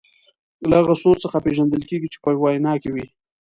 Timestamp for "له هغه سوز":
0.69-1.17